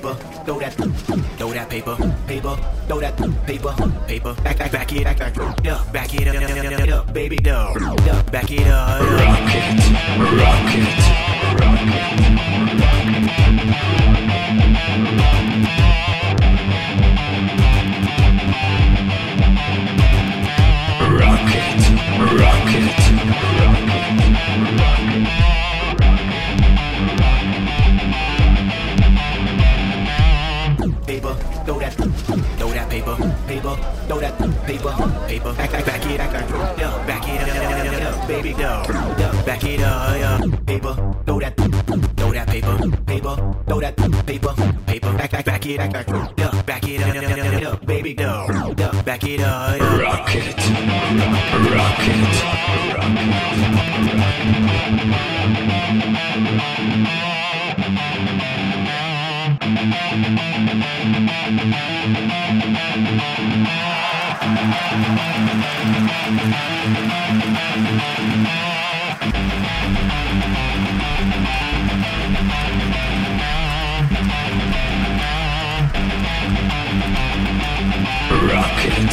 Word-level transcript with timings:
paper, 0.00 0.14
throw 0.44 0.58
that, 0.58 0.72
throw 1.38 1.52
that 1.52 1.70
paper, 1.70 1.96
paper, 2.26 2.56
throw 2.86 3.00
that 3.00 3.16
paper, 3.46 3.72
paper, 4.06 4.34
back, 4.42 4.58
back, 4.58 4.72
back 4.72 4.92
it, 4.92 5.04
back, 5.04 5.18
back, 5.18 5.38
up, 5.38 5.92
back 5.92 6.14
it 6.14 6.28
up, 6.28 6.34
up, 6.36 7.06
up, 7.08 7.14
baby, 7.14 7.38
up, 7.50 7.76
up, 7.76 8.30
back 8.30 8.50
it 8.50 8.66
up, 8.66 9.00
up. 9.00 9.00
Rocket, 9.00 9.80
rocket, 10.36 11.06
rocket, 22.36 22.36
rocket, 22.36 22.66
paper, 24.44 25.45
paper, 35.38 35.52
back, 35.54 35.70
back, 35.70 35.84
back 35.84 36.06
it, 36.06 36.18
back, 36.18 36.32
back, 36.32 36.50
up, 36.50 37.06
back 37.06 37.28
it 37.28 37.40
up, 37.40 38.20
up, 38.22 38.28
baby, 38.28 38.54
up, 38.54 39.46
back 39.46 39.64
it 39.64 39.80
up, 39.80 40.40
up, 40.40 40.66
paper, 40.66 40.94
throw 41.26 41.40
that, 41.40 41.56
throw 42.16 42.32
that 42.32 42.46
paper, 42.48 42.90
paper, 43.06 43.54
throw 43.66 43.80
that 43.80 43.96
paper, 44.26 44.54
paper, 44.86 45.12
back, 45.12 45.30
back, 45.30 45.44
back 45.44 45.66
it, 45.66 45.76
back, 45.78 45.92
back, 45.92 46.08
up, 46.08 46.66
back 46.66 46.88
it 46.88 47.02
up, 47.02 47.74
up, 47.74 47.86
baby, 47.86 48.18
up, 48.18 49.04
back 49.04 49.24
it 49.24 49.40
up, 49.40 49.80
up. 49.80 50.00
rocket, 50.00 50.56
rocket, 51.70 52.36
rocket, 78.46 79.12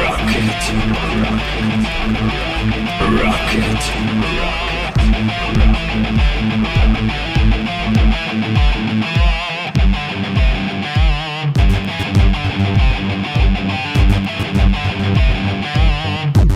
rocket, 0.00 0.62
rocket, 3.22 3.82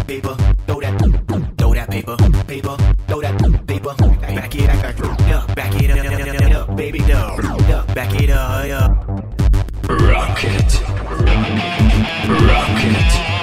paper, 0.07 0.37
throw 0.67 0.81
that, 0.81 0.99
throw 1.59 1.75
that 1.75 1.91
paper, 1.91 2.17
paper, 2.47 2.77
throw 3.07 3.21
that 3.21 3.67
paper, 3.67 3.95
back 3.95 4.55
it, 4.55 4.71
up, 4.71 5.55
back 5.55 5.75
it 5.83 5.91
up, 5.91 5.99
up, 5.99 6.53
up, 6.53 6.69
up, 6.69 6.77
baby, 6.77 7.01
up, 7.13 7.39
up, 7.71 7.95
back 7.95 8.15
it 8.21 8.31
up, 8.31 8.71
up. 8.71 9.09
rocket, 9.89 10.81
rocket, 12.29 13.34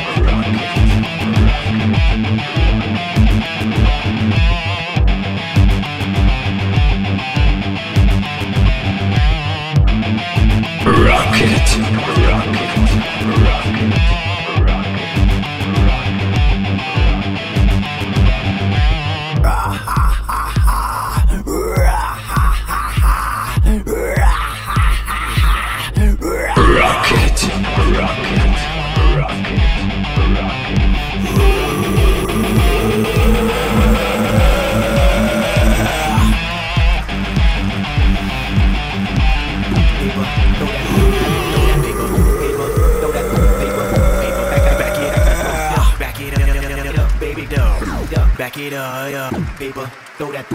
up, 48.69 49.33
up, 49.33 49.33
paper, 49.57 49.91
throw 50.17 50.31
that, 50.31 50.45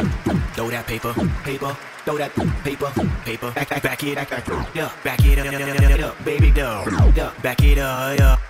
throw 0.55 0.71
that 0.71 0.87
paper, 0.87 1.13
paper, 1.43 1.77
throw 2.05 2.17
that 2.17 2.33
paper, 2.63 2.87
paper, 3.25 3.51
back, 3.51 3.69
back, 3.69 3.83
back 3.83 4.05
it, 4.05 4.15
back, 4.15 4.31
back, 4.31 4.49
up, 4.49 5.03
back 5.03 5.25
it 5.25 5.39
up, 6.01 6.25
baby, 6.25 6.53
up, 6.61 7.43
back 7.43 7.63
it 7.63 7.79
up, 7.79 8.41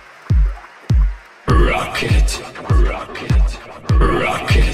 rocket, 1.47 2.43
rocket, 2.69 3.59
rocket, 3.89 4.66